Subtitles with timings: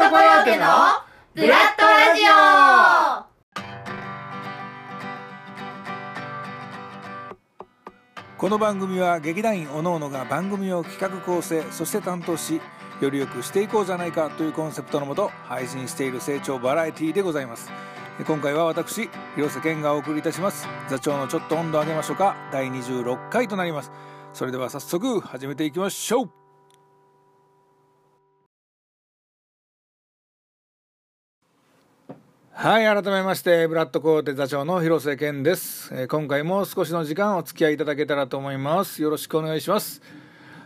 [0.00, 0.64] トコヨーテの
[1.34, 3.28] ブラッドラジオ。
[8.38, 12.62] この番組は劇団員おのおのが番組を企画構成そして担当し
[13.02, 17.70] より良くしていこうじゃないかというコンセプトのもと配信している成長バラエティでございます。
[18.26, 20.66] 今回は私広瀬健がお送りいたします。
[20.88, 22.36] 座長のちょっと温度上げましょうか。
[22.50, 23.92] 第26回となります。
[24.32, 26.39] それでは早速始めていきましょう。
[32.62, 39.00] はい改めましてブラッドコーテ座長の広瀬健です、えー今回も少しの時間お付き合いいただけたらと思います。
[39.00, 40.02] よろしくお願いします。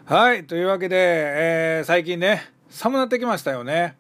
[0.05, 3.97] はいというわけで、えー最近ね寒なってきましたよね。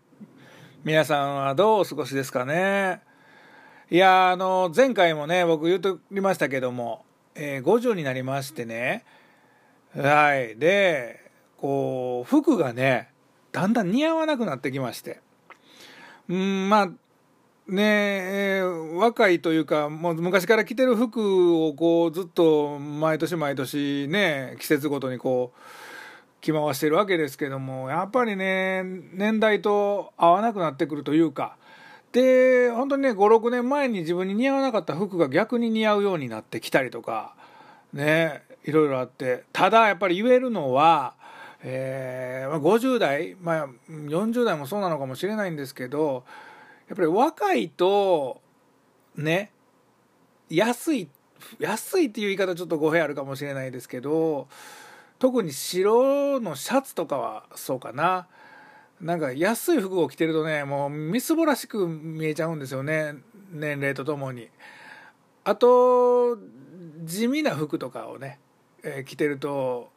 [0.82, 3.00] 皆さんはどうお過ごしですかね。
[3.92, 7.04] いやあの前回もね僕言うとりましたけども、
[7.36, 9.04] えー50になりましてね。
[9.96, 13.12] はいでこう服がね
[13.52, 15.20] だんだん似合わなくなってきまして。
[16.28, 16.90] うんまあ
[17.68, 25.60] ねえー若いというかもう昔から着てる服をこうずっと毎年毎年ね季節ごとにこう
[26.40, 31.56] 着回してるわけですけどもやっぱりね年代と合わなくなってくるというか
[32.12, 37.34] で本当にね56年前に自分に似合わなかった服が逆に似合うようになってきたりとか
[37.92, 41.14] ねいろいろあってただやっぱり言えるのは、
[41.62, 46.24] えー、50代、まあ、40代もそうなのかもしれないんですけど
[46.88, 48.40] やっぱり若いと
[49.16, 49.50] ね
[50.50, 51.08] 安い
[51.58, 54.48] 安いっていう言い方ちょっと語弊あるかもしれないですけど
[55.18, 58.26] 特に白のシャツとかはそうかな。
[59.00, 63.14] なんか安い服を着てるとねもうみすぼらしく見えちゃうんですよね。
[63.50, 64.48] 年齢とともに。
[65.44, 66.38] あと
[67.04, 68.38] 地味な服とかをね、
[68.82, 69.90] えー着てると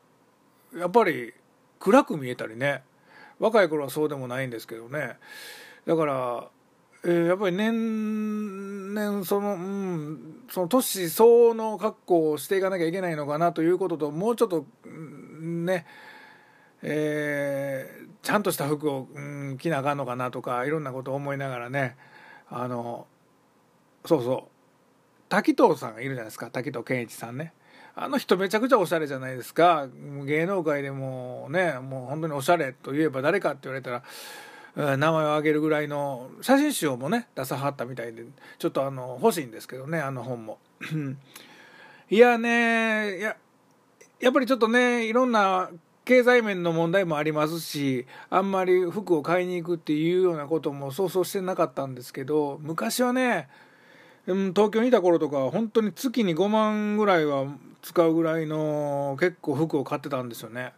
[0.76, 1.34] やっぱり
[1.80, 2.84] 暗く見えたりね。
[3.40, 5.18] 若い頃はそうでもないんですけどね。
[5.86, 6.50] だから、
[7.04, 15.86] えーやっぱり年々そのうんその年相応の格好をしていかなきゃいけないのかなということともうちょっとうんね
[16.82, 21.96] えーちゃんとした服を、うん、着なあかんのかなとかいろんなことを思いながらね
[22.50, 23.08] あの
[24.06, 24.52] そうそう。
[25.30, 26.50] 滝藤さんがいるじゃないですか。
[26.50, 27.54] 滝藤健一さんね。
[27.96, 29.88] あの人めちゃくちゃおしゃれじゃないですか。
[30.26, 34.04] 芸能界でもねもう本当におしゃれといえば誰かって言われたら
[34.78, 38.24] 名前を挙げるぐらいの写真集をもね出さはったみたいで
[38.60, 40.60] ちょっとあの欲しいんですけどねあの本も
[42.12, 43.38] いやねいや
[44.20, 45.72] やっぱりちょっとねいろんな
[46.06, 53.50] 経済面の問題もありますしあんまり服を買いに行くっていうようなことも想像してなかったんですけど昔はね
[54.28, 57.48] うん東京にいた頃とか本当に月に5万ぐらいは
[57.82, 60.74] 使うぐらいの結構服を買ってたんですよね。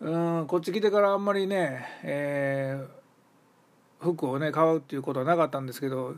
[0.00, 3.03] うんこっち来てからあんまりね、えー
[4.04, 6.14] 服をね買うっていうことはなかったんですけど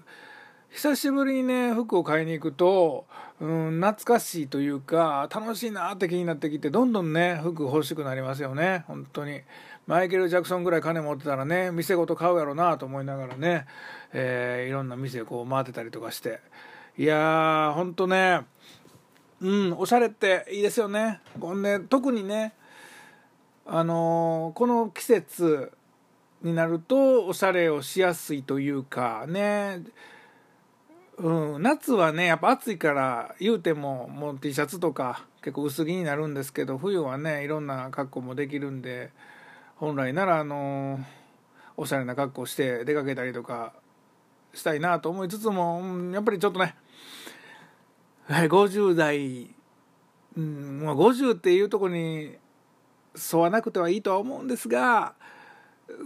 [0.71, 3.07] 久しぶりにね服を買いに行くと、
[3.41, 8.85] うん、懐かしいというか楽しいなって気になってきてどんどんね服欲しくなりますよね。
[8.87, 9.41] 本当に。
[9.87, 13.67] マイケル・ジャクソンぐらい金持ってたらね店ごと買うやろなと思いながらね、
[14.13, 16.41] えーいろんな店こう回ってたりとかして。
[16.99, 18.41] いやーほんとね
[19.41, 21.21] うんおしゃれっていいですよね。
[21.41, 22.53] こんね特にね
[23.65, 25.73] あのーこの季節
[26.43, 29.83] になるとおしゃれをしやすいというかね。
[31.19, 39.11] うん、夏はねやっぱ暑いから言うてももう T シャツとか結構薄着になるんですけど冬はねいろんな格好もできるんで
[39.77, 41.01] 本来ならあの
[41.77, 43.73] おしゃれな格好して出かけたりとか
[44.53, 46.75] したいなと思いつつも、うんやっぱりちょっとね
[48.29, 49.55] 50代、
[50.37, 52.37] うん、まあ50っていうとこに
[53.33, 55.15] 沿わなくてはいいとは思うんですが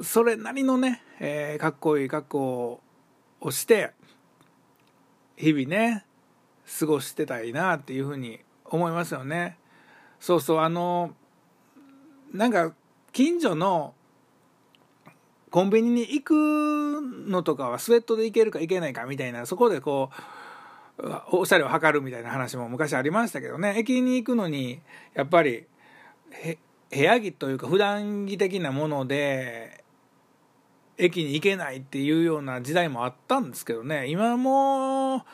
[0.03, 2.81] それなりのね、えーかっこいい格好
[3.41, 3.93] をして
[5.37, 6.05] 日々ね
[6.79, 9.59] 過ごしてたいなっていうふうに思いますよね。
[10.21, 11.15] そうそうあの
[12.33, 12.73] なんか
[13.13, 13.95] 近所の
[15.51, 16.33] コンビニに行く
[17.27, 20.11] のとかはスウェットで行けるか行けないかみたいなそこでこ
[20.99, 24.81] うおしゃれを図るみたいな話も昔ありましたけどね駅に行くのに
[25.15, 25.67] やっぱり
[26.91, 29.80] 部屋着というか普段着的なもので
[31.01, 35.25] 駅に行けないっていうような時代もあったんですけどね今も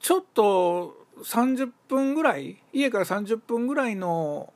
[0.00, 4.52] ちょっと30分ぐらい家から30分ぐらいの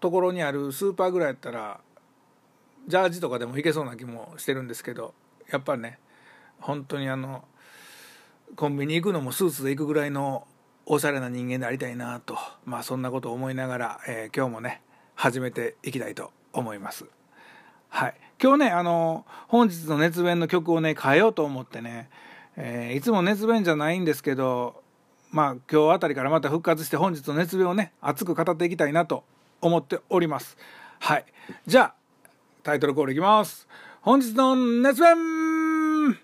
[0.00, 1.80] ところにあるスーパーぐらいやったら
[2.86, 5.14] ジャージとかでも行けそうな気もしてるんですけど
[5.50, 5.98] やっぱりね
[6.60, 7.44] 本当にあの
[8.56, 10.46] コンビニ行くのもスーツで行くぐらいの
[10.84, 14.82] おしゃれな人間でありたいなとまあそんなことを思いながら、えー今日もね
[15.14, 17.06] 始めていきたいと思います。
[17.88, 18.14] はい。
[18.42, 22.10] 今日ねあの本日の熱弁の曲をね変えようと思ってね、
[22.56, 24.82] えー、いつも熱弁じゃないんですけど
[25.30, 29.24] まあ今日あたりからまた復活して本日の熱弁をね熱く語っていきたいなと
[29.60, 30.56] 思っております。
[30.98, 31.24] はい。
[31.66, 31.94] じゃあ
[32.62, 33.66] タイトルコールいきます。
[34.02, 36.18] 本日の熱弁!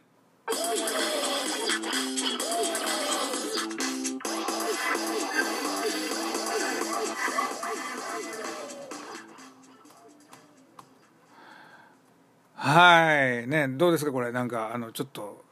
[12.72, 13.46] はい。
[13.46, 14.32] ねどうですかこれ。
[14.32, 15.44] なんかあのちょっと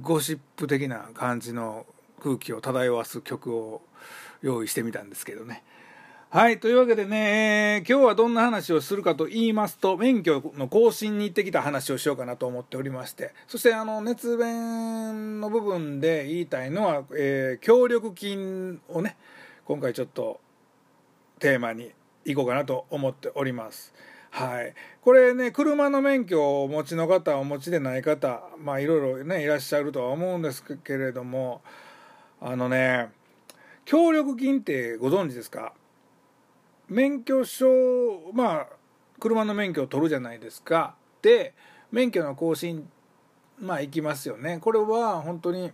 [0.00, 1.86] ゴシップ的な感じの
[2.22, 3.82] 空気を漂わす曲を
[4.42, 5.64] 用意してみたんですけどね。
[6.30, 6.60] はい。
[6.60, 13.34] というわけでね、えー、今日はどんな話をするかと言いますと免許の更新に行ってきた話をしようかなと思っておりまして。
[13.48, 19.16] そしてあの熱弁の部分で言いたいのは、えー、協力金をね
[19.64, 20.40] 今回ちょっと
[21.40, 21.90] テーマに
[22.24, 23.92] いこうかなと思っております。
[24.32, 31.60] はい、これね車の免許をお持ちの方お持ちでない方まあいろいろねいらっしゃるとは思うんですけれども
[32.40, 33.10] あのね
[33.84, 35.72] 協力金ってご存知ですか？
[36.88, 37.66] 免許証
[38.32, 38.66] まあ
[39.18, 40.94] 車の免許を取るじゃないですか。
[41.20, 41.52] で
[41.90, 42.88] 免許の更新
[43.60, 44.58] まあ行きますよね。
[44.60, 45.72] これは本当に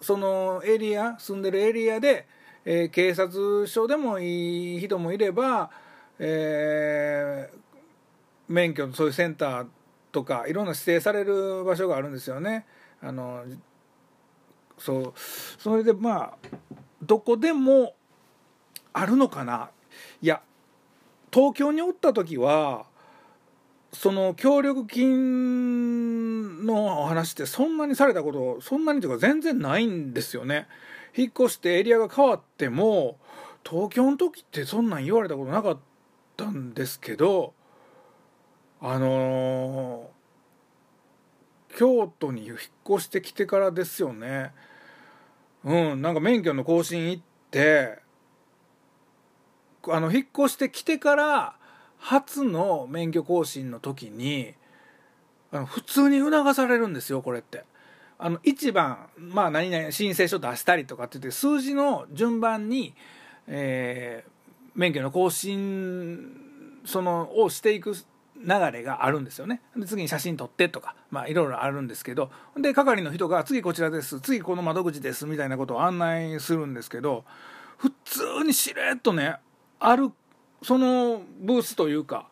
[0.00, 2.26] そのエリア住んでるエリアで、
[2.64, 5.70] えー、警察署でもいい人もいれば
[6.22, 7.58] えー、
[8.52, 9.66] 免許のそういうセンター
[10.12, 12.66] とかいろんな指定される場所があるんですよね。
[13.02, 13.44] あの
[14.78, 16.48] そうそれでまあ
[17.02, 17.94] どこでも
[18.92, 19.70] あるのかな
[20.20, 20.42] いや
[21.32, 22.84] 東京におった時は
[23.92, 30.68] その協力金のお話ってそんなにされたことそんなにというか全然ないんですよね。
[31.16, 33.18] 引っ越してエリアが変わっても
[33.68, 35.80] 東京の時ってそんなん言われたことなかった
[36.44, 37.52] ったんですけど
[38.80, 42.56] あのー、京都に引っ
[42.88, 44.52] 越してきてからですよね
[45.64, 47.98] うんなんか免許の更新行って
[49.88, 51.54] あの引っ越してきてから
[51.98, 54.54] 初の免許更新の時に
[55.52, 57.64] あの普通に促されるんですよこれって。
[58.22, 62.94] あの1番、まあ、何々申請書出したりとかって言って数字の順番に、
[63.46, 64.30] えー、
[64.74, 66.50] 免許の更新
[66.84, 67.94] そのをしていく
[68.42, 69.60] 流れがあるんですよね。
[69.76, 74.20] で次に写真撮ってとかまあいろいろあるんですけどで係の人が「次こちらです。
[74.20, 77.24] 次この窓口です」みたいなことを案内するんですけど
[77.76, 79.36] 普通にしれっとね
[79.78, 80.10] ある
[80.62, 82.28] そのブースというか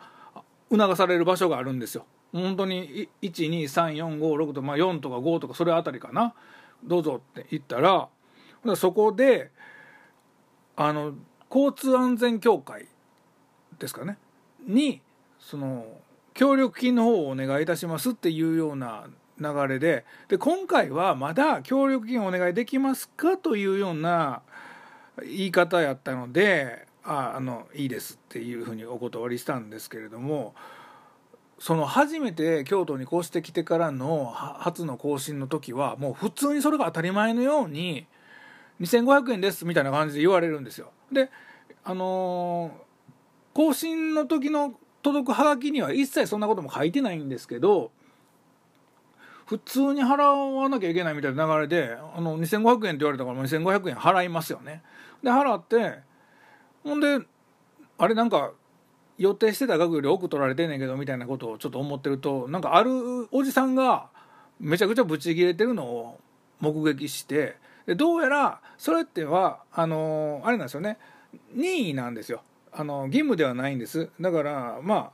[0.71, 2.07] 促される場所があるんですよ。
[2.33, 6.35] 本当に12345と、まあ、4とか5とかそれあたりかな。
[6.85, 8.09] どうぞって言ったら
[8.77, 9.51] そこで
[10.77, 11.15] あの
[11.51, 12.87] 交通安全協会
[13.79, 14.19] ですかね。
[14.67, 15.01] に
[15.39, 15.87] その
[16.35, 19.09] 協力金の方をお願いいたしますっていうような
[19.41, 24.43] 流れでで今回はまだ協力金お願いできますかというような
[25.23, 30.55] 言い方やったのでああのいいですっていうふうにお断りしたんですけれども
[31.59, 38.07] その初めて京都に越してきてからの初の更新の時はもう普通にそれが当たり前のように
[38.81, 40.91] 2500円ですみたいな感じで言われるんですよ。
[41.13, 41.31] で
[41.85, 42.89] あのー
[43.55, 47.91] 更新の時の届くはがきには一切そんなことも書いてないんですけど
[49.47, 54.83] 普通に払わなきゃいけないみたいな流れであの2500円って言われたから2500円払いますよね。
[55.25, 56.01] で払って
[56.85, 57.19] ほんで
[57.97, 58.53] あれなんか
[59.17, 64.11] 予定してた額より多く取られてんねんけどみたいなことをちょっと思ってるとなんかあるおじさんが
[64.61, 66.21] めちゃくちゃブチ切れてるのを
[66.61, 67.57] 目撃して
[67.95, 70.99] どうやらそれってはあのあれなんですよね。
[71.53, 72.43] 任意なんですよ。
[72.73, 74.11] あの義務ではないんです。
[74.21, 75.13] だからま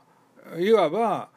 [0.53, 1.29] あいわば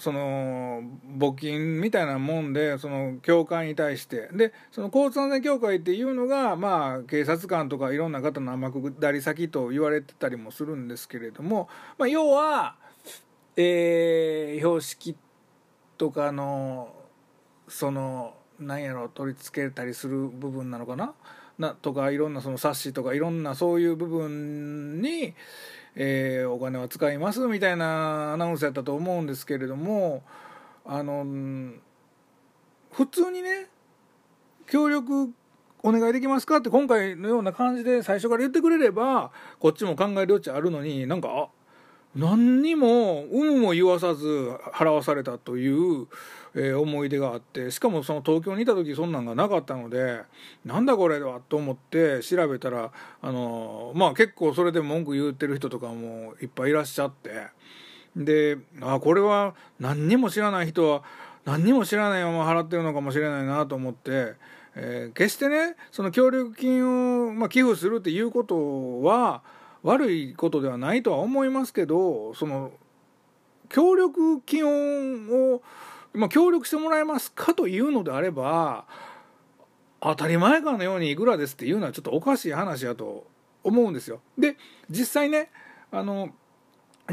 [0.00, 0.82] その
[1.18, 4.28] 募金みたいなもんでその教会に対して。
[4.32, 12.76] でその交通安全協会っていうのがまあ警察官とかいろんな方の天下り先と言われてたりもするんですけれども、まあ、要は、
[13.56, 15.16] えー、標識
[15.98, 16.94] とかの
[17.68, 21.14] その何やろ取り付けたりする部分なのかな？
[21.58, 25.34] なとかいろんなその冊子とかいろんなそういう部分に、
[25.94, 30.22] えー、お金は使いますみたいなアナウンスやったと思うんですけれども
[30.86, 31.24] あの
[32.92, 33.68] 普通にね
[34.66, 35.30] 協力
[35.82, 41.50] お願いできますかって今回のような感じで最初から言ってくれればこっちも考える余地あるのになんか
[42.14, 44.26] 何にも有無も言わさず
[44.72, 46.08] 払わされたという、
[46.54, 50.22] えー、思い出があってしかもその東京にいた時そんなんがなかったので
[50.64, 52.90] なんだこれはと思って調べたら
[53.22, 57.48] あのまあ結構それで文句言ってる人とかもいっぱいいらっしゃって
[58.16, 61.02] であこれは何にも知らない人は
[61.44, 64.34] 何にも知らないまま払ってるのかもしれないなと思って、
[64.74, 69.42] えー、決してねその協力金を、まあ、寄付するっていうことは
[69.82, 72.72] 悪いことではないとは思いますけどその
[73.70, 75.62] 協力金を、
[76.12, 78.84] まあ、協力してもらえますかというのであれば
[80.00, 83.26] 当たり前かのようにいくらですっていうのはちょっとおかしい話やと
[83.62, 84.20] 思うんですよ。
[84.38, 84.56] で
[84.88, 85.50] 実際ね
[85.92, 86.30] あの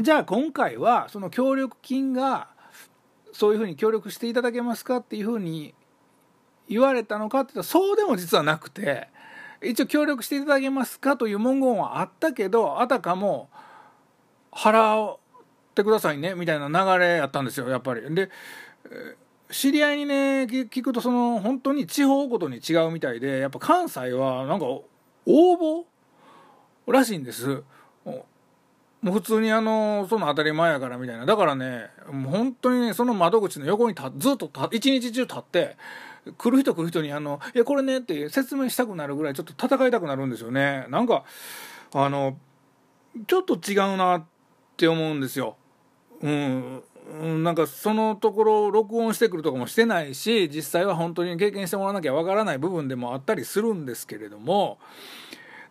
[0.00, 2.48] じゃあ今回はその協力金が
[3.32, 5.74] そういうふうに協力していただけますかっていうふうに
[6.68, 9.08] 言われたのかって言ったらそうでも実はなくて
[9.62, 13.48] 一応協力していただけますかという文言はあったけどあたかも
[14.52, 15.18] 払っ
[15.74, 18.14] てくださいねみたいな流れやったんですよやっぱり。
[18.14, 18.30] で
[19.50, 20.14] 知り合いにね
[20.44, 24.84] 聞くとその本当に地方ごとに違うみたいでやっぱ関西はなんか応
[25.26, 25.84] 募
[26.92, 27.62] らしいんです。
[28.04, 31.24] もう普通にあのその当たり前やからみたいな。
[31.24, 35.76] だからねもう本当にねその窓口の横にたずっと一日中立って
[36.36, 40.86] 来る人来る人にあの「いやこれね」って説明したくなるぐらいちょっと戦いたくなるんですよね。
[40.88, 41.24] なんか
[41.94, 42.36] あの
[43.26, 44.24] ちょっと違うなっ
[44.76, 45.56] て思うんですよ。
[46.20, 46.82] うん。
[47.08, 54.78] うんなんかそのところ録音してくるとかもしてないし実際は本当に経験してもらわなきゃわからない部分でもあったりするんですけれども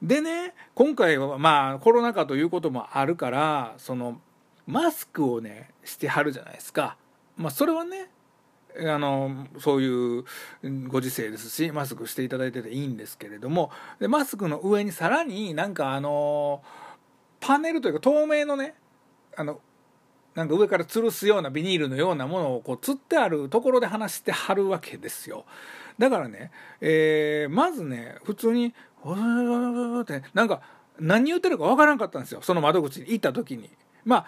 [0.01, 4.20] でね今回はまあコロナ禍ということもあるからその
[4.65, 6.98] マスクをねしてはるじゃないですか。
[7.38, 8.10] まあ、それはね
[8.79, 10.25] あのそういう
[10.88, 16.63] ご時世ですしマスクしていただいてていいんですけれどもでマスクの上にさらになんかあの
[17.39, 18.75] パネルというか透明のね
[19.36, 19.62] あの
[20.38, 25.46] なんか上から吊るすようなビニールのようなものをこう吊ってあるところで話してはるわけですよ。
[25.98, 28.67] だからね、えー、まずね普通に
[29.01, 30.62] 「ってなんか
[31.00, 32.41] 何言ってるかわからんかったんですよ。
[32.44, 33.72] その窓口に行った時に。
[34.06, 34.25] まあ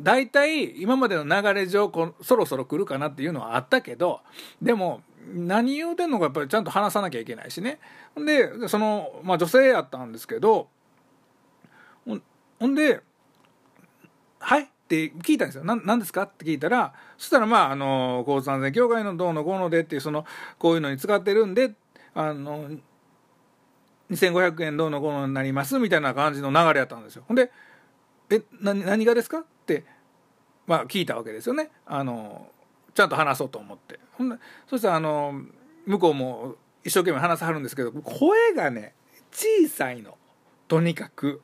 [0.00, 4.20] 大体今までの流れ上こそろそろ来るかなっていうのはあったけど
[4.60, 5.02] でも
[5.32, 7.78] 何言うてんのかやっぱりちゃんと話さなきゃいけないしね。
[8.16, 10.68] ほんでその、まあ、女性やったんですけど
[12.58, 13.02] ほんで
[14.88, 20.24] 「」って聞いたんですよ「何ですか?」って聞いたらそしたらまああの交通安全協会のどうのこうのでっていうその
[20.58, 21.74] こういうのに使ってるんで
[22.14, 22.70] あの
[24.10, 27.52] 2500円どうのこうのになりますみたいな感じの流れやったんですよほんで
[28.30, 29.84] 「え何何がですか?」って
[30.66, 32.50] まあ聞いたわけですよねあの
[32.94, 35.42] ちゃんと話そうと思ってほんでそしたらあの
[35.84, 38.94] 向こうも一生懸命話さはるんですけど声がね
[39.30, 40.16] 小さいの
[40.66, 41.42] とにかく。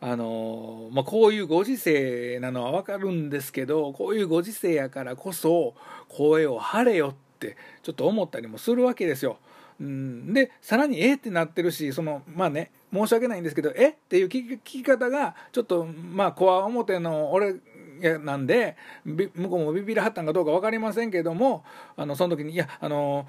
[0.00, 5.74] あのまあ、こういうご時世なのは分かるんですけどこういうご時世やからこそ
[6.08, 9.38] 声を張れよってちょっと思ったりもするわけですよ。
[9.80, 17.56] うん、でさらに「えっ?」ってなってるしそのまあね申し訳ないんですけど「えっ?」ていう聞き方がちょっとまあこわ表の俺
[18.20, 21.64] なんで向こうもビビりはったんかどうか分かりませんけども
[21.96, 23.26] あのその時に「いやあの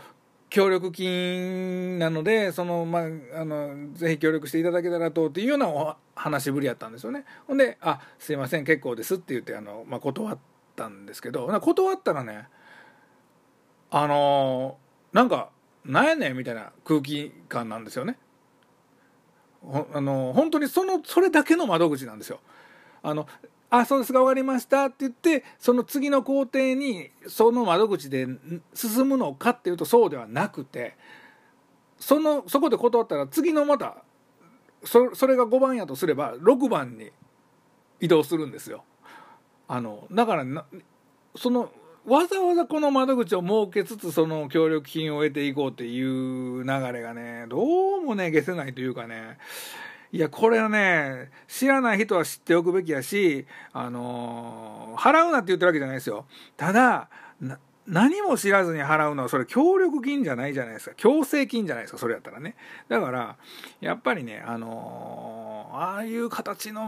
[0.50, 10.38] 協力金なのでその、まあ、あのぜひ協力していただけたらとっていうようなお話ぶりやったんですよねほんで「あすいません結構です」って言ってあの、まあ、断っ
[10.76, 12.48] たんですけど断ったらね
[13.92, 14.78] あの
[15.14, 15.50] なんか
[15.86, 18.18] なんやねんみたいな空気感なんですよね。
[19.94, 22.40] あの本当にそのそれだけの窓口なんですよ。
[23.02, 23.28] あの
[23.70, 28.28] あそうですか分かりましたって言ってその次の工程にその窓口で
[28.74, 30.96] 進むのかっていうとそうではなくて
[32.00, 34.04] そのそこで断ったら次のまた
[34.84, 37.12] そそれが5番やとすれば6番に
[38.00, 38.84] 移動するんですよ。
[39.68, 40.46] あのだから
[41.36, 41.70] その
[42.06, 49.38] わざわざこの窓口を設けつつその協力金を得ていこうっていう流れがねどうもね消せないというかね
[50.12, 56.26] いやこれはね知らない人は知っておくべきやしあのー、払うなって言ってるわけじゃないですよ。
[56.58, 57.10] ただ
[57.86, 60.96] 何も知らずに払うのはそれ協力金じゃないじゃないですか。
[60.96, 62.56] 強制金じゃないですかそれやったらね。
[62.88, 63.38] だから
[63.82, 66.88] やっぱりねあのー、ああいう形の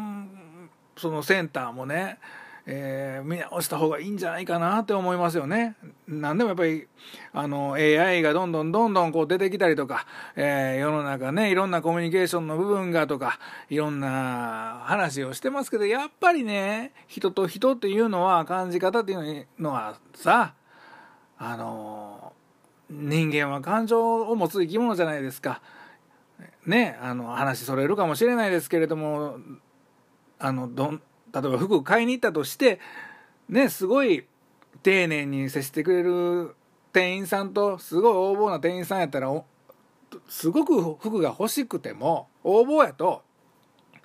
[0.98, 2.18] そのセンターもね
[2.66, 5.76] えー、見直した方がいいんじゃないかなって思いますよね。
[6.08, 6.88] 何でもやっぱり
[7.34, 13.40] あの AI がどんどんどんどんこう出てきたりとか、えー、世の中ねいろんなコミュニケーションの部分がとか
[13.70, 20.54] いろんな話をしてますけどやっぱりね人と人っていうのは感じ方っていうのはさ
[21.38, 22.34] あの
[22.92, 25.62] 人間は感情を持つ生き物じゃないですか。
[26.66, 29.38] ねあの話それるかもしれないですけれども
[30.38, 31.02] あのどん
[31.34, 32.80] 例えば服買いに行ったとして
[33.50, 34.26] ねすごい
[34.84, 36.56] 丁寧に接してくれる
[36.94, 39.32] 店員さんとすごい横暴な店員さんやったら
[40.28, 43.22] すごく服が欲しくても横暴やと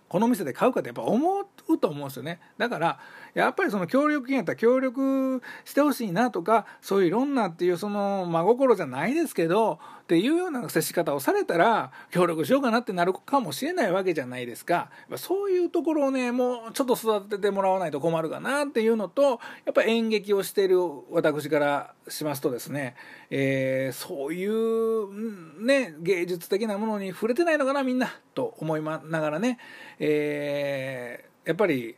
[0.08, 2.40] この店で買うかってやっぱ思っうと思うんですよね。
[2.58, 2.98] だから
[3.34, 14.90] やっぱりその協力金やったら協力してほしいなとかそういういろんなっていうその真心じゃないですけどっていうような接し方をされたら協力しようかなってなるかもしれないわけじゃないですか。
[15.16, 20.78] そういうところをねもうちょっと育ててもらわないと困るかなっていうのとやっぱ演劇をしている
[21.10, 22.94] 私からしますとですね、
[23.30, 29.58] えー、そういうね芸術的なものに触れてないのかなみんなと思いながらね、
[29.98, 31.96] えー、やっぱり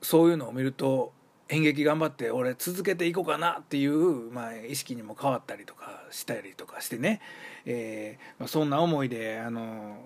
[0.00, 1.12] そういうのを見ると
[1.48, 7.20] 演劇頑張って俺続けていこうかなっていう、まあ、意識にも変わったりとかしたりとかしてね、
[7.64, 9.96] えーまあ、そんな思いであの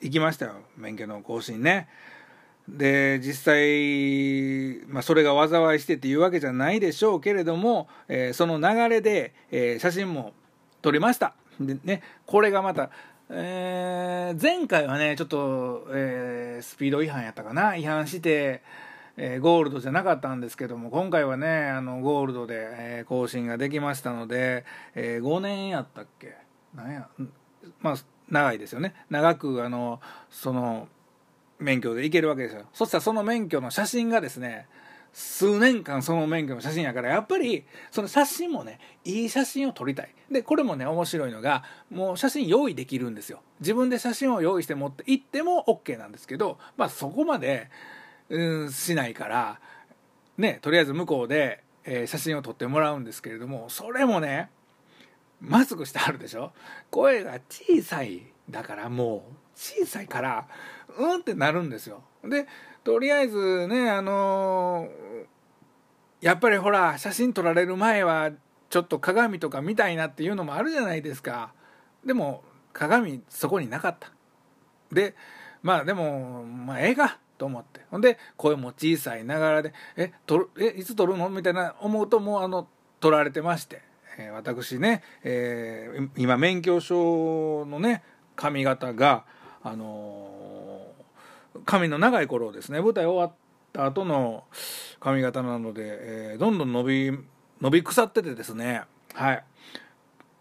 [0.00, 0.54] 行きましたよ。
[0.76, 1.88] 免許の更新ね。
[2.68, 10.32] で実際、まあ、それが災いしてっていうわけじゃないでしょうけれども、えー、その流れで、えー、写真も
[10.80, 11.34] 撮りました。
[11.60, 12.90] でねこれがまた、
[13.30, 17.76] えー、前回はねちょっと、えスピード違反やったかな。
[17.76, 18.62] 違反して
[19.16, 24.64] えー、ゴールドじゃなかったんですけども今回はねあのゴールドで、えー、更新ができましたので、
[24.96, 26.34] えー、5年やったっけ？
[26.74, 27.08] なんや？
[27.80, 27.96] まあ
[28.28, 28.92] 長いですよね。
[29.10, 30.00] 長くあの
[30.30, 30.88] その
[31.60, 32.64] 免許でいけるわけですよ。
[32.72, 34.66] そしたらその免許の写真がですね
[35.14, 40.14] 数年間その免許の写真やからやっぱりその写真もねいい写真を撮りたい。
[40.30, 43.40] でこれもね面白いのがもう写真用意できるんですよ。
[43.60, 47.70] 自分で写真を用意して持って行っても OK なんですけどまあそこまで
[48.30, 49.60] うん、しないから
[50.38, 54.50] ねとりあえず向こうで、え、写真を撮ってもらうんですけれどもそれもね
[55.40, 56.52] マスクしてあるでしょ。
[56.90, 59.20] 声が小さいだからもう
[59.54, 60.48] 小さいから
[60.98, 62.02] うんってなるんですよ。
[62.24, 62.46] で
[62.84, 68.30] とりあえずねあのー、やっぱりほら写真撮られる前は
[68.70, 71.52] ちょっと鏡とか見たいなっていうのもあるじゃないですか。
[72.04, 74.10] でも鏡そこになかった。
[74.92, 75.14] で
[75.62, 77.80] まあでもまあええかと思って。
[77.90, 82.68] ほんで声も小さいながらで「えとえいつ撮るの?」みたいな思うともうあの
[83.00, 83.82] 撮られてまして、
[84.18, 88.02] えー、私ね、えー、今免許証のね
[88.36, 89.24] 髪型が
[89.62, 90.43] あのー、
[91.64, 92.80] 髪の長い頃ですね。
[92.80, 93.32] 舞台終わっ
[93.72, 94.44] た後の
[95.00, 97.18] 髪型なので、えー、どんどん伸び
[97.60, 98.82] 伸び腐っててですね。
[99.14, 99.44] はい。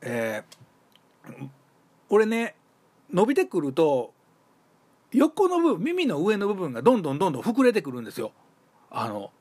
[0.02, 1.48] えー、
[2.10, 2.56] 俺ね
[3.12, 4.14] 伸びてくると
[5.12, 8.32] 横の部分耳の上の部分がどんどんどんどん膨れてくるんですよ。
[8.90, 9.32] あの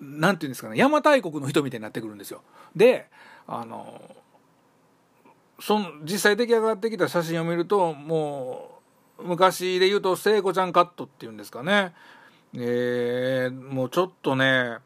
[0.00, 0.76] なんていうんですかね。
[0.76, 2.42] 邪馬台国の人みたいになってくるんですよ。
[2.74, 3.08] で
[3.46, 4.00] あの
[5.60, 8.81] その実際出来上がってきた写真を見るともう
[9.22, 11.94] 昔で言うと聖子ちゃんカットっていうんですかね。
[12.54, 14.78] えー、もうちょっとね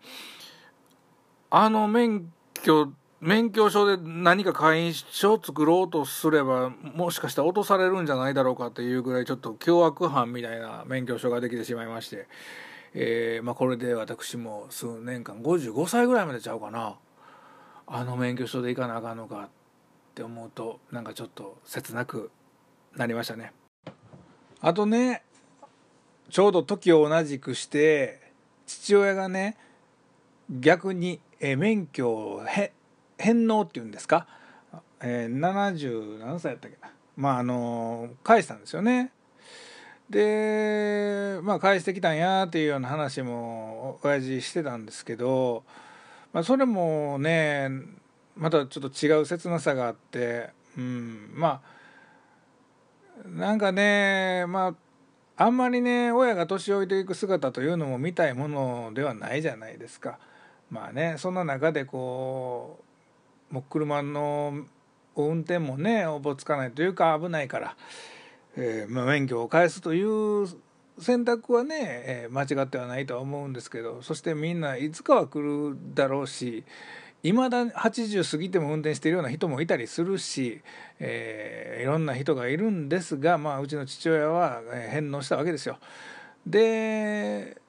[1.50, 2.30] あの免
[2.62, 12.28] 許免許証で何か会員証を作ろうとすればもしかしたら落とされるんじゃないだろうかっていうぐらいちょっと凶悪犯みたいな免許証ができてしまいまして、
[12.94, 16.96] えーまあ、これで私も数年間55歳ぐらいまでちゃうかな。
[17.88, 19.48] あの免許証でいかなあかんのかっ
[20.14, 22.30] て思うとなんかちょっと切なく
[22.96, 23.52] なりましたね。
[24.60, 25.22] あとね
[26.30, 28.20] ちょうど時を同じくして
[28.66, 29.56] 父親がね
[30.50, 32.72] 逆に免許をへ
[33.18, 34.26] 返納っていうんですか、
[35.00, 36.90] えー、70何歳やったっけな？
[37.16, 39.12] まああの返したんですよね。
[40.10, 45.64] でまあ返してきたんやっていうような話も親父してたんですけど、
[46.32, 47.70] まあ、それもね
[48.36, 51.75] またちょっと違う切なさがあってうんまあ
[53.24, 60.18] なんかねまああんまりね親が年老いていく姿というのも見たいものではないじゃないですか。
[60.70, 62.78] まあねそんな中でこ
[63.50, 64.64] うもう車の
[65.14, 67.76] 運転もねおぼつかないというか危ないから、
[68.56, 70.46] えー、まあ、免許を返すという
[70.98, 71.76] 選択はね、
[72.06, 76.64] えー、間違ってはないとは思うんですけどそしてみんないつかは来るだろうし
[77.22, 80.62] いまだ80過ぎても運転しているような人もいたりするし、
[81.00, 85.78] えー、いろんな人がいるんですが、まあ、うちの父親は返納したわけですよ。
[86.46, 87.60] で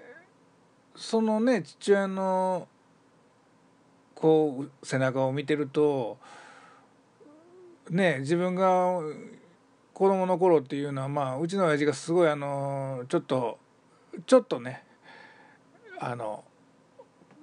[0.96, 2.68] そのね父親の
[4.14, 6.18] こう背中を見てると
[7.90, 9.00] ね自分が
[9.94, 13.58] 子供の頃っていうのはまあうちの親父がすごいあのちょっと
[14.26, 14.84] ちょっとね
[16.00, 16.44] あの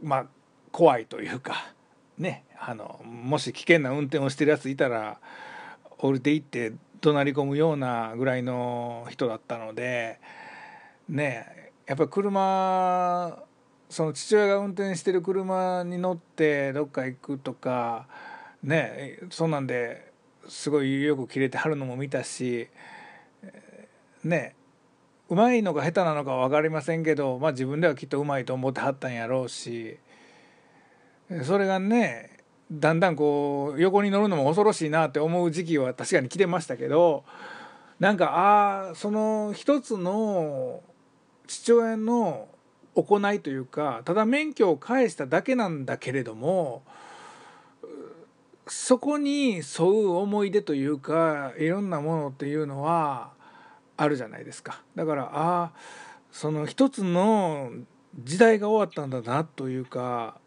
[0.02, 0.26] まあ
[0.70, 1.73] 怖いというか
[2.18, 5.18] ねあのもし危険な運転をしてるやついたら
[5.98, 10.18] 降りていって怒鳴り込むようなぐらいの人だったので
[11.08, 13.38] ねやっぱり車
[13.90, 18.06] その父親が運転してる車に乗ってどっか行くとか
[18.62, 20.10] ねそんなんで
[20.48, 22.68] すごいよく切れてはるのも見たし
[24.24, 24.54] ね
[25.28, 29.98] うまいのか下手なのかは分かりませんけど、まあ、自分ではきっとうまいと思ってはったんやろうし
[31.42, 32.38] それがね
[32.70, 37.24] だんだんこう横に乗るのも恐ろしいなって思う時期は確かに来てましたけど
[38.00, 40.82] なんかああその一つの
[41.46, 42.48] 父親の
[42.94, 46.82] 行いというかただ免許を返しただけなんだけれども
[48.66, 53.32] そこに沿う思い出というかいろんなものっていうのは
[53.96, 54.82] あるじゃないですか。
[54.96, 55.72] だからああ
[56.32, 57.70] その一つの
[58.18, 60.38] 時代が終わったんだなというか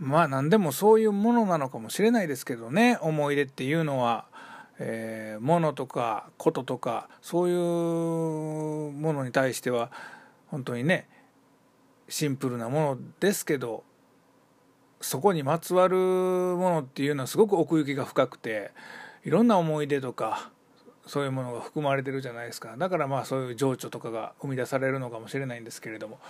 [0.00, 4.24] まあ何でもそういうものなのかもしれないですけどね思い出っていうのは、
[4.78, 9.92] えー、ものとかこととかそういうものに対しては
[10.46, 11.06] 本当にね
[12.08, 13.84] シンプルなものですけど
[15.02, 18.70] そこにまつわるものっていうのはすごく奥行きが深くて
[19.24, 20.50] いろんな思い出とか
[21.06, 22.76] そういうものが含まれてるじゃないですか。
[22.78, 26.20] だからまあそういう情緒とかが生み出されるのかもしれないんですけれども。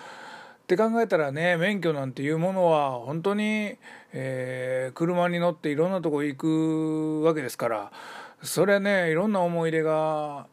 [0.71, 3.77] って考えたらね免許なんていうものは本当に、
[4.13, 7.93] えー、車に乗っていろんなとこ行くわけですから
[8.41, 10.47] それはねいろんな思い出が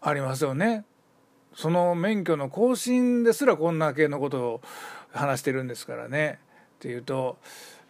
[0.00, 0.84] ありますよね。
[1.54, 4.60] その免許の更新ですらこんだけのことを
[5.12, 6.38] 話してるんですからね。
[6.76, 7.38] っていうと、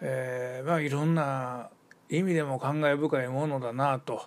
[0.01, 1.69] えー、まあいろんな
[2.09, 4.23] 意味でも感慨深いものだなと。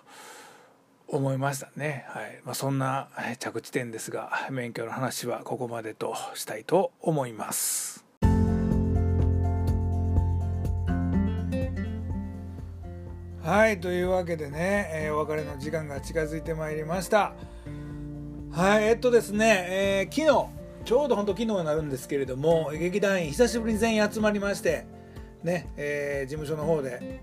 [1.10, 8.04] 思いましたね、はいまあ、そんな着地点ですが免許の話はここまでとしたいと思います。
[13.42, 17.32] はいというわけでね、えー、お別れの時間が近づいてまいりました。
[18.52, 24.84] はいえっとですね、えー、昨日ちょうど本当昨日になるんですけれども劇団員久しぶりに全員集まりまして
[25.42, 27.22] ね、えー、事務所の方で、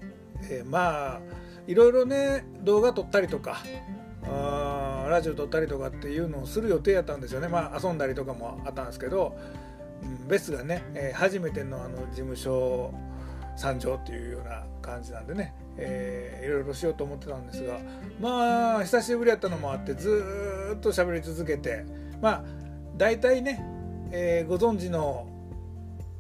[0.50, 1.21] えー、まあ
[1.67, 3.58] いろいろね動画撮ったりとか
[4.28, 7.47] あラジオ撮ったりとかっていうのをする予定やったんですよね。
[7.47, 9.38] まあ遊んだりとかもあったんですけど、
[10.04, 12.91] うん、ベスがね、えー、初めてのあの事務所
[13.56, 17.80] 参上っていうような感じなんでね、えー、いろいろしようと思ってたんですが
[18.19, 21.86] まあ久しぶりやったのもあってずっと喋り続けて
[22.21, 22.43] まあ
[22.97, 23.63] 大体ね、
[24.12, 25.28] えー、ご存知の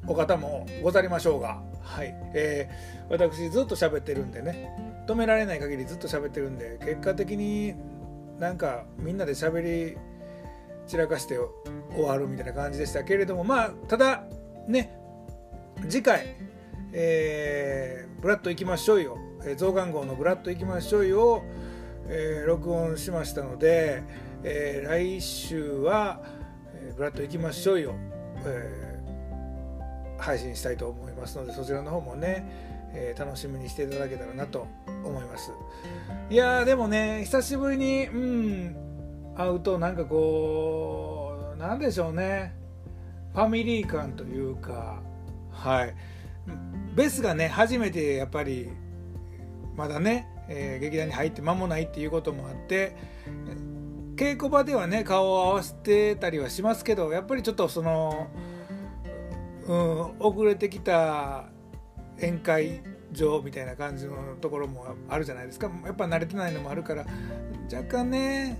[0.07, 7.75] お方もござりましょうがはい、えー、私ずっと喋ってるんでね止められない限りずっと喋ってるんで結果的に
[8.39, 9.97] なんかみんなで喋り
[10.87, 11.37] 散らかして
[11.93, 14.23] 終わるみたいな感じでしたけれどもまあただ
[14.67, 14.97] ね
[15.87, 16.35] 次回、
[16.91, 21.27] えー、ブラッド行きましょうよ、えー、増刊号のブラッド行きましょうよ。
[21.27, 21.43] を、
[22.07, 24.03] えー、録音しましたので、
[24.43, 26.21] えー、来週は、
[26.73, 27.95] えー、ブラッド行きましょうよ、
[28.45, 34.67] えー、配信したいと思いますのでそちらの方もねえー、楽しみにしていただけたらなと
[35.07, 35.51] 思います。
[36.29, 38.75] いやでもね久しぶりにうん
[39.35, 42.55] 会うとなんかこうなんでしょうね。
[43.33, 45.01] ファミリー感というか
[45.51, 45.95] はい。
[46.95, 48.69] ベスがね初めてやっぱり
[49.75, 52.95] まだね、えー、劇団に入って間もないっていうこともあって
[54.15, 58.27] 稽古場ではね顔を合わせてたりはしますけどやっぱりちょっとその、
[59.67, 61.49] うん、遅れてきた
[62.17, 62.81] 宴会
[63.15, 67.05] 場みたいな感じのところもあるじゃないですかやっぱ慣れてないのもあるから
[67.71, 68.59] 若干ね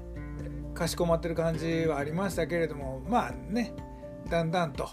[0.74, 3.74] かしこまってる感じはありましたけれどもまあね
[4.30, 4.90] だんだんと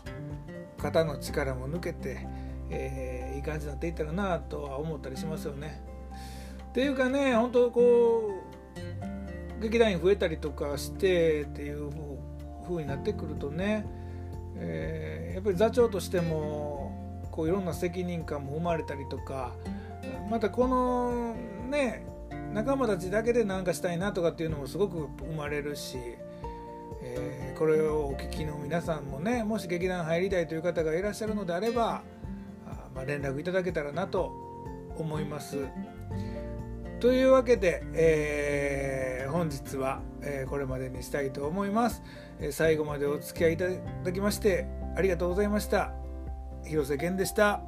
[0.78, 2.26] 肩の力も抜けて、
[2.70, 5.80] えー、いい感じになっていったらなとは思ったりしますよね。
[6.70, 8.42] っていうかね本当こ
[9.58, 11.90] う劇団員増えたりとかしてっていう
[12.68, 13.86] 風になってくるとね、
[14.56, 17.01] えー、やっぱり座長としても
[17.32, 19.52] こういろんな責任感も生まれたりとか
[20.30, 21.34] またこの
[21.68, 22.06] ね
[22.52, 25.96] 仲間たちだけで何かしたいなとかっていうのもすごく生まれるし、
[27.02, 32.02] えー、これをお聞きの皆さんもねもし劇団入りたいという方がいらっしゃるのであれば
[32.66, 34.32] あ、まあ、連絡いただけたらなと
[34.96, 35.66] 思います。
[37.00, 42.00] というわけで、えー、本日は、えー、これまでにしたいと思います、
[42.38, 43.64] え、最後までお付き合いいた
[44.04, 46.01] だきましてありがとうございました。
[46.64, 47.60] 広瀬健でした。